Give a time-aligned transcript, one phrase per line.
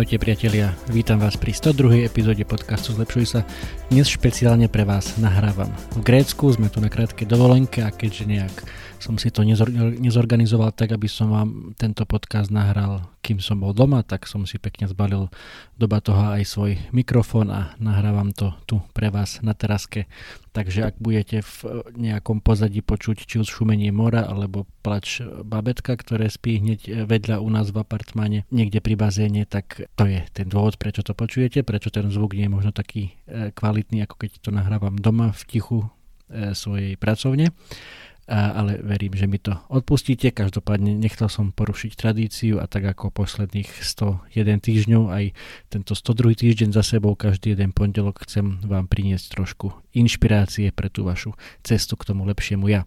[0.00, 2.08] Ahojte priatelia, vítam vás pri 102.
[2.08, 3.44] epizóde podcastu Zlepšuj sa.
[3.92, 5.68] Dnes špeciálne pre vás nahrávam.
[5.92, 8.54] V Grécku sme tu na krátkej dovolenke a keďže nejak
[8.96, 14.02] som si to nezorganizoval tak, aby som vám tento podcast nahral, kým som bol doma,
[14.02, 15.30] tak som si pekne zbalil
[15.78, 20.10] do batoha aj svoj mikrofón a nahrávam to tu pre vás na teraske.
[20.50, 26.26] Takže ak budete v nejakom pozadí počuť či už šumenie mora alebo plač babetka, ktoré
[26.26, 30.74] spí hneď vedľa u nás v apartmáne niekde pri bazéne, tak to je ten dôvod,
[30.74, 34.50] prečo to počujete, prečo ten zvuk nie je možno taký e, kvalitný, ako keď to
[34.50, 35.86] nahrávam doma v tichu
[36.26, 37.54] e, svojej pracovne
[38.28, 40.30] ale verím, že mi to odpustíte.
[40.30, 45.24] Každopádne nechcel som porušiť tradíciu a tak ako posledných 101 týždňov aj
[45.72, 51.08] tento 102 týždeň za sebou každý jeden pondelok chcem vám priniesť trošku inšpirácie pre tú
[51.08, 52.84] vašu cestu k tomu lepšiemu ja.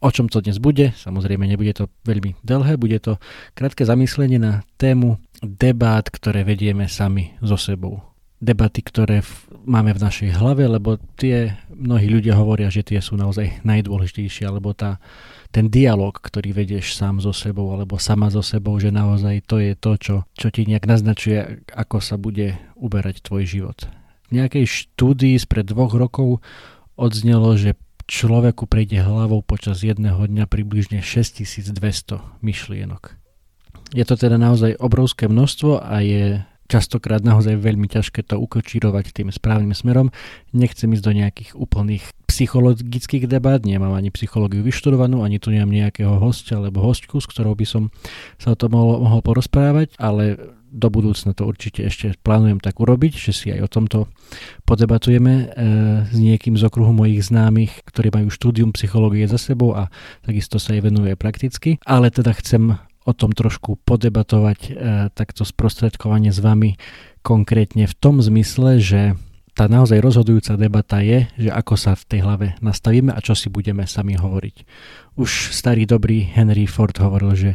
[0.00, 0.96] O čom to dnes bude?
[0.96, 3.20] Samozrejme nebude to veľmi dlhé, bude to
[3.52, 8.09] krátke zamyslenie na tému debát, ktoré vedieme sami so sebou
[8.40, 9.32] debaty, ktoré v,
[9.68, 14.72] máme v našej hlave, lebo tie mnohí ľudia hovoria, že tie sú naozaj najdôležitejšie, alebo
[14.72, 14.96] tá,
[15.52, 19.76] ten dialog, ktorý vedieš sám so sebou, alebo sama so sebou, že naozaj to je
[19.76, 23.78] to, čo, čo ti nejak naznačuje, ako sa bude uberať tvoj život.
[24.32, 26.40] V nejakej štúdii spred dvoch rokov
[26.96, 27.76] odznelo, že
[28.08, 31.76] človeku prejde hlavou počas jedného dňa približne 6200
[32.42, 33.20] myšlienok.
[33.90, 39.34] Je to teda naozaj obrovské množstvo a je častokrát naozaj veľmi ťažké to ukočírovať tým
[39.34, 40.14] správnym smerom.
[40.54, 46.22] Nechcem ísť do nejakých úplných psychologických debát, nemám ani psychológiu vyštudovanú, ani tu nemám nejakého
[46.22, 47.90] hostia alebo hostku, s ktorou by som
[48.38, 50.38] sa o tom mohol, mohol porozprávať, ale
[50.70, 53.98] do budúcna to určite ešte plánujem tak urobiť, že si aj o tomto
[54.62, 55.44] podebatujeme e,
[56.06, 59.90] s niekým z okruhu mojich známych, ktorí majú štúdium psychológie za sebou a
[60.22, 61.82] takisto sa jej venuje prakticky.
[61.82, 64.70] Ale teda chcem o tom trošku podebatovať e,
[65.16, 66.76] takto sprostredkovanie s vami
[67.24, 69.16] konkrétne v tom zmysle, že
[69.60, 73.50] tá naozaj rozhodujúca debata je, že ako sa v tej hlave nastavíme a čo si
[73.50, 74.56] budeme sami hovoriť.
[75.20, 77.50] Už starý dobrý Henry Ford hovoril, že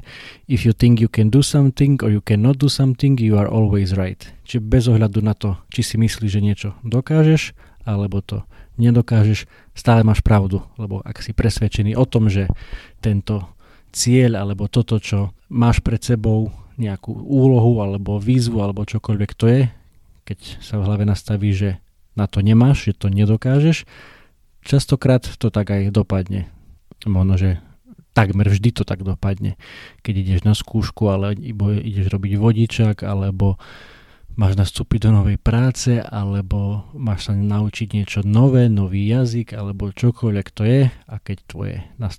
[0.45, 3.95] if you think you can do something or you cannot do something, you are always
[3.95, 4.21] right.
[4.45, 7.57] Čiže bez ohľadu na to, či si myslíš, že niečo dokážeš,
[7.87, 8.43] alebo to
[8.75, 12.51] nedokážeš, stále máš pravdu, lebo ak si presvedčený o tom, že
[12.99, 13.54] tento
[13.95, 19.61] cieľ alebo toto, čo máš pred sebou nejakú úlohu alebo výzvu alebo čokoľvek to je,
[20.27, 21.79] keď sa v hlave nastaví, že
[22.19, 23.87] na to nemáš, že to nedokážeš,
[24.59, 26.51] častokrát to tak aj dopadne.
[27.07, 27.63] Možno, že
[28.15, 29.59] takmer vždy to tak dopadne.
[30.03, 31.35] Keď ideš na skúšku, ale
[31.83, 33.59] ideš robiť vodičak, alebo
[34.35, 40.47] máš nastúpiť do novej práce, alebo máš sa naučiť niečo nové, nový jazyk, alebo čokoľvek
[40.51, 41.77] to je a keď tvoje,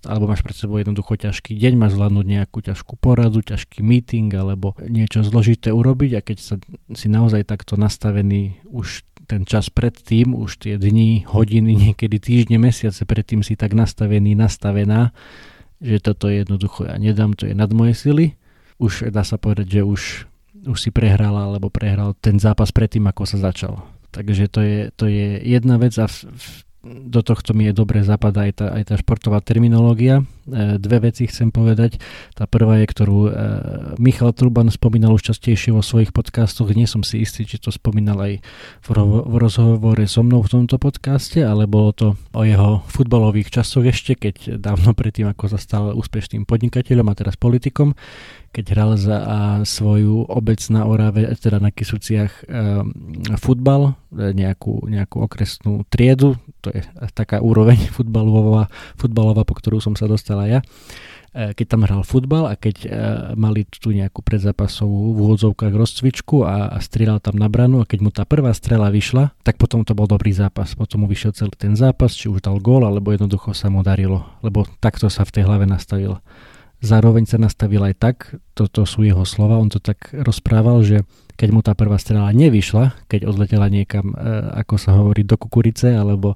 [0.08, 4.72] alebo máš pred sebou jednoducho ťažký deň, máš zvládnuť nejakú ťažkú poradu, ťažký meeting, alebo
[4.80, 6.54] niečo zložité urobiť a keď sa,
[6.96, 13.04] si naozaj takto nastavený už ten čas predtým, už tie dni, hodiny, niekedy týždne, mesiace
[13.04, 15.12] predtým si tak nastavený, nastavená,
[15.82, 18.26] že toto je jednoducho ja nedám, to je nad moje sily.
[18.80, 20.02] Už dá sa povedať, že už
[20.66, 23.80] už si prehrala alebo prehral ten zápas predtým, ako sa začal.
[24.10, 26.46] Takže to je, to je jedna vec a v, v,
[27.08, 30.26] do tohto mi je dobre zapadá aj tá, aj tá športová terminológia.
[30.46, 31.98] E, dve veci chcem povedať.
[32.38, 33.30] Tá prvá je, ktorú e,
[33.98, 36.70] Michal Truban spomínal už častejšie vo svojich podcastoch.
[36.70, 38.38] Nie som si istý, či to spomínal aj
[38.86, 43.50] v, ro- v rozhovore so mnou v tomto podcaste, ale bolo to o jeho futbalových
[43.50, 47.98] časoch ešte, keď dávno predtým, ako sa stal úspešným podnikateľom a teraz politikom,
[48.56, 49.18] keď hral za
[49.68, 52.88] svoju obec na Orave, teda na Kisuciach um,
[53.36, 56.80] futbal, e, nejakú, nejakú okresnú triedu, to je
[57.12, 60.08] taká úroveň futbalová, futbalová, po ktorú som sa
[60.44, 60.60] ja
[61.32, 62.90] e, keď tam hral futbal a keď uh,
[63.32, 67.98] mali tu nejakú predzápasovú v úvodzovkách rozcvičku a, a strieľal tam na branu a keď
[68.04, 70.76] mu tá prvá strela vyšla, tak potom to bol dobrý zápas.
[70.76, 74.28] Potom mu vyšiel celý ten zápas, či už dal gól, alebo jednoducho sa mu darilo,
[74.44, 76.20] lebo takto sa v tej hlave nastavil
[76.84, 78.16] zároveň sa nastavil aj tak,
[78.52, 81.04] toto sú jeho slova, on to tak rozprával, že
[81.36, 84.16] keď mu tá prvá strela nevyšla, keď odletela niekam, e,
[84.64, 86.34] ako sa hovorí, do kukurice alebo,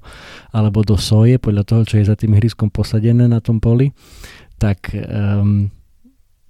[0.53, 3.89] alebo do soje, podľa toho, čo je za tým hriskom posadené na tom poli,
[4.61, 5.73] tak um,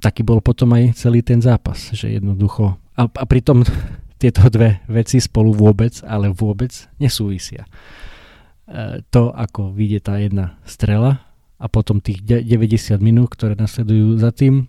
[0.03, 3.63] taký bol potom aj celý ten zápas, že jednoducho, a, a pritom
[4.21, 7.63] tieto dve veci spolu vôbec, ale vôbec nesúvisia.
[8.67, 11.30] E, to, ako vyjde tá jedna strela
[11.61, 14.65] a potom tých 90 minút, ktoré nasledujú za tým,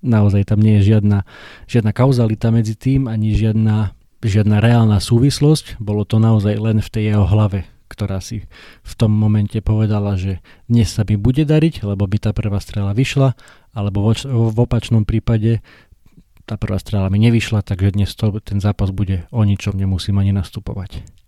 [0.00, 1.26] naozaj tam nie je žiadna,
[1.66, 3.92] žiadna kauzalita medzi tým, ani žiadna,
[4.22, 5.82] žiadna reálna súvislosť.
[5.82, 8.46] Bolo to naozaj len v tej jeho hlave, ktorá si
[8.86, 10.38] v tom momente povedala, že
[10.70, 13.34] dnes sa mi bude dariť, lebo by tá prvá strela vyšla,
[13.74, 15.58] alebo v opačnom prípade
[16.48, 20.34] tá prvá strela mi nevyšla, takže dnes to, ten zápas bude o ničom, nemusím ani
[20.34, 21.19] nastupovať.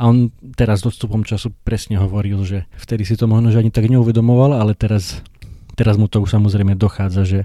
[0.00, 3.84] A on teraz odstupom času presne hovoril, že vtedy si to možno že ani tak
[3.84, 5.20] neuvedomoval, ale teraz
[5.80, 7.40] teraz mu to už samozrejme dochádza, že,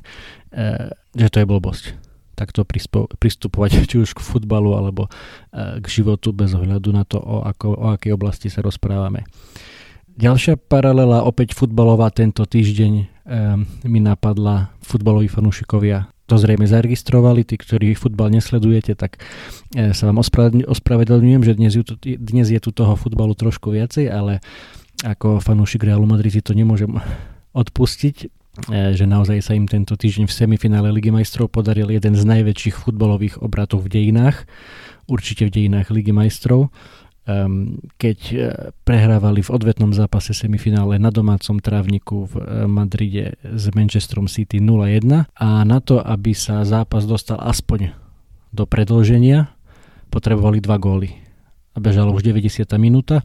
[0.52, 1.86] e, že to je blbosť
[2.36, 2.68] takto
[3.16, 7.80] pristupovať či už k futbalu alebo e, k životu bez ohľadu na to, o, ako,
[7.80, 9.24] o akej oblasti sa rozprávame.
[10.16, 13.06] Ďalšia paralela, opäť futbalová tento týždeň e,
[13.88, 19.22] mi napadla futbaloví fanúšikovia to zrejme zaregistrovali, tí, ktorí futbal nesledujete, tak
[19.78, 20.26] e, sa vám
[20.66, 24.42] ospravedlňujem, že dnes, ju, dnes je tu toho futbalu trošku viacej, ale
[25.06, 26.98] ako fanúšik Realu Madrid to nemôžem
[27.62, 28.28] odpustiť, e,
[28.98, 33.46] že naozaj sa im tento týždeň v semifinále Ligy majstrov podaril jeden z najväčších futbalových
[33.46, 34.50] obratov v dejinách,
[35.06, 36.74] určite v dejinách Ligy majstrov,
[37.98, 38.38] keď e,
[38.86, 45.26] prehrávali v odvetnom zápase semifinále na domácom trávniku v e, Madride s Manchesterom City 0-1
[45.34, 47.98] a na to, aby sa zápas dostal aspoň
[48.54, 49.50] do predlženia,
[50.14, 51.18] potrebovali dva góly
[51.76, 52.64] a bežala už 90.
[52.80, 53.20] minúta.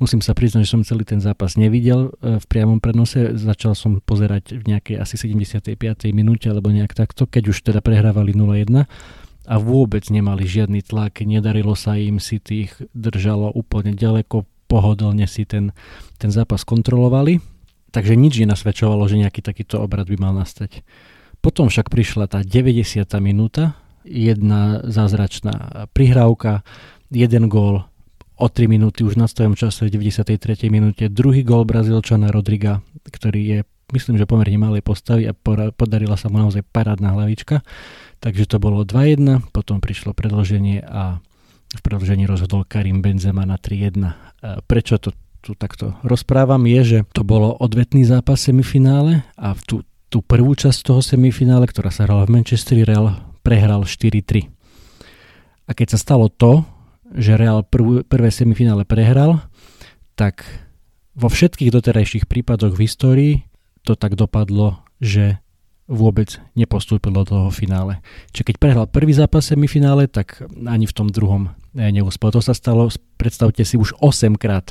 [0.00, 3.34] Musím sa priznať, že som celý ten zápas nevidel e, v priamom prenose.
[3.34, 5.74] Začal som pozerať v nejakej asi 75.
[6.14, 8.86] minúte alebo nejak takto, keď už teda prehrávali 0-1
[9.50, 15.42] a vôbec nemali žiadny tlak, nedarilo sa im, si tých držalo úplne ďaleko, pohodlne si
[15.42, 15.74] ten,
[16.22, 17.42] ten zápas kontrolovali,
[17.90, 20.86] takže nič nenasvedčovalo, že nejaký takýto obrad by mal nastať.
[21.42, 23.02] Potom však prišla tá 90.
[23.18, 23.74] minúta,
[24.06, 26.62] jedna zázračná prihrávka,
[27.10, 27.90] jeden gól,
[28.40, 30.70] o 3 minúty už na svojom čase v 93.
[30.72, 32.80] minúte druhý gol Brazílčana Rodriga,
[33.10, 33.58] ktorý je
[33.92, 35.34] myslím, že pomerne malej postavy a
[35.74, 37.60] podarila sa mu naozaj parádna hlavička.
[38.20, 41.24] Takže to bolo 2-1, potom prišlo predloženie a
[41.70, 44.64] v predložení rozhodol Karim Benzema na 3-1.
[44.68, 49.76] Prečo to tu takto rozprávam je, že to bolo odvetný zápas semifinále a v tú,
[50.12, 54.52] tú prvú časť toho semifinále, ktorá sa hrala v Manchesteri, Real prehral 4-3.
[55.64, 56.68] A keď sa stalo to,
[57.16, 59.40] že Real prv, prvé semifinále prehral,
[60.12, 60.44] tak
[61.16, 63.32] vo všetkých doterajších prípadoch v histórii
[63.80, 65.40] to tak dopadlo, že
[65.90, 67.98] vôbec nepostúpil do toho finále.
[68.30, 72.30] Čiže keď prehral prvý zápas semifinále, tak ani v tom druhom neúspel.
[72.30, 72.86] To sa stalo,
[73.18, 74.70] predstavte si, už 8 krát.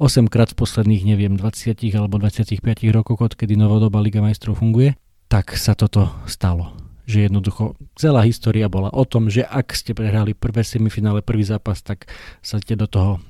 [0.00, 4.96] 8 krát v posledných, neviem, 20 alebo 25 rokoch, odkedy novodobá Liga majstrov funguje,
[5.28, 6.72] tak sa toto stalo
[7.04, 11.84] že jednoducho celá história bola o tom, že ak ste prehrali prvé semifinále, prvý zápas,
[11.84, 12.08] tak
[12.40, 13.20] sa ste do toho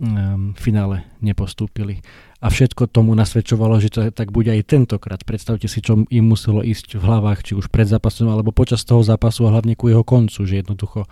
[0.00, 2.00] um, finále nepostúpili.
[2.40, 5.20] A všetko tomu nasvedčovalo, že to tak bude aj tentokrát.
[5.28, 9.04] Predstavte si, čo im muselo ísť v hlavách, či už pred zápasom, alebo počas toho
[9.04, 11.04] zápasu a hlavne ku jeho koncu, že jednoducho,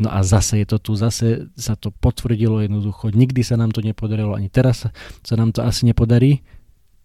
[0.00, 3.84] no a zase je to tu, zase sa to potvrdilo jednoducho, nikdy sa nám to
[3.84, 4.88] nepodarilo, ani teraz
[5.20, 6.40] sa, nám to asi nepodarí,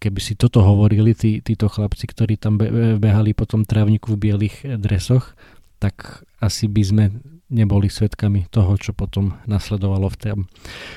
[0.00, 2.56] keby si toto hovorili tí, títo chlapci, ktorí tam
[2.96, 5.36] behali po tom trávniku v bielých dresoch,
[5.76, 7.04] tak asi by sme
[7.50, 10.38] neboli svetkami toho, čo potom nasledovalo v, tém,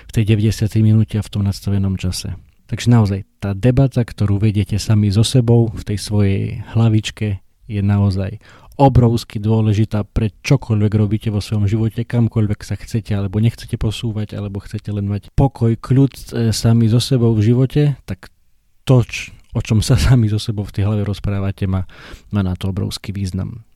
[0.10, 0.65] v tej 90.
[0.82, 2.34] minúte a v tom nastavenom čase.
[2.70, 8.38] Takže naozaj tá debata, ktorú vediete sami so sebou v tej svojej hlavičke je naozaj
[8.79, 14.63] obrovsky dôležitá pre čokoľvek robíte vo svojom živote, kamkoľvek sa chcete alebo nechcete posúvať, alebo
[14.63, 16.24] chcete len mať pokoj, kľud e,
[16.56, 18.32] sami so sebou v živote, tak
[18.88, 19.03] to,
[19.51, 21.84] o čom sa sami so sebou v tej hlave rozprávate, má,
[22.32, 23.68] má na to obrovský význam.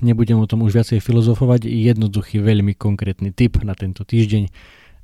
[0.00, 4.50] Nebudem o tom už viacej filozofovať, jednoduchý, veľmi konkrétny tip na tento týždeň.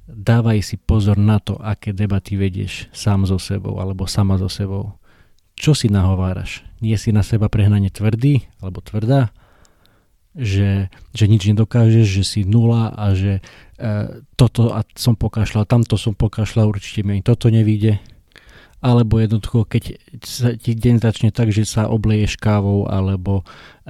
[0.08, 4.96] Dávaj si pozor na to, aké debaty vedieš sám so sebou alebo sama so sebou.
[5.58, 6.64] Čo si nahováraš?
[6.78, 9.34] Nie si na seba prehnane tvrdý alebo tvrdá?
[10.38, 15.98] Že, že nič nedokážeš, že si nula a že e, toto a som pokašľal, tamto
[15.98, 17.98] som pokašľal, určite mi toto nevíde
[18.78, 23.42] alebo jednoducho, keď sa ti deň začne tak, že sa obleješ kávou, alebo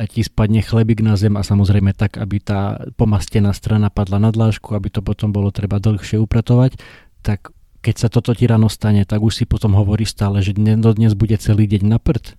[0.08, 4.72] ti spadne chlebík na zem a samozrejme tak, aby tá pomastená strana padla na dlážku,
[4.72, 6.80] aby to potom bolo treba dlhšie upratovať,
[7.20, 7.52] tak
[7.84, 11.12] keď sa toto ti ráno stane, tak už si potom hovorí stále, že dnes, dnes
[11.12, 12.34] bude celý deň na prd.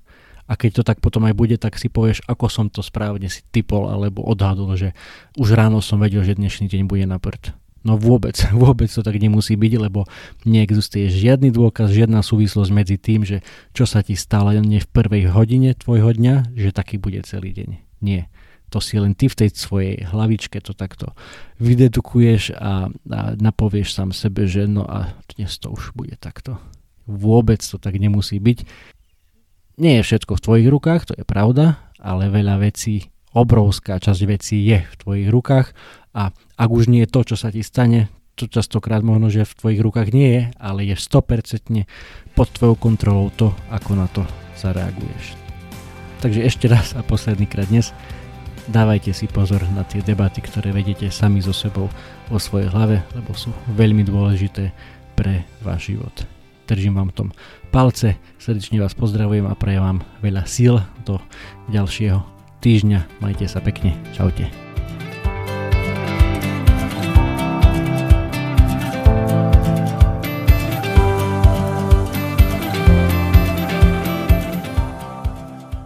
[0.49, 3.45] A keď to tak potom aj bude, tak si povieš, ako som to správne si
[3.53, 4.97] typol alebo odhadol, že
[5.37, 7.53] už ráno som vedel, že dnešný deň bude na prd.
[7.89, 10.05] No vôbec, vôbec to tak nemusí byť, lebo
[10.45, 13.41] neexistuje žiadny dôkaz, žiadna súvislosť medzi tým, že
[13.73, 17.69] čo sa ti stalo len v prvej hodine tvojho dňa, že taký bude celý deň.
[18.05, 18.29] Nie.
[18.69, 21.17] To si len ty v tej svojej hlavičke to takto
[21.57, 26.61] vydedukuješ a, a napovieš sám sebe, že no a dnes to už bude takto.
[27.09, 28.69] Vôbec to tak nemusí byť.
[29.81, 34.61] Nie je všetko v tvojich rukách, to je pravda, ale veľa vecí, obrovská časť vecí
[34.69, 35.73] je v tvojich rukách
[36.13, 39.57] a ak už nie je to, čo sa ti stane, to častokrát možno, že v
[39.59, 41.83] tvojich rukách nie je, ale je 100%
[42.39, 44.23] pod tvojou kontrolou to, ako na to
[44.55, 45.35] zareaguješ.
[46.23, 47.91] Takže ešte raz a posledný krát dnes,
[48.71, 51.91] dávajte si pozor na tie debaty, ktoré vedete sami so sebou
[52.31, 54.71] vo svojej hlave, lebo sú veľmi dôležité
[55.19, 56.15] pre váš život.
[56.69, 57.29] Držím vám v tom
[57.73, 61.17] palce, srdečne vás pozdravujem a prajem vám veľa síl do
[61.73, 62.21] ďalšieho
[62.61, 63.19] týždňa.
[63.19, 64.68] Majte sa pekne, čaute.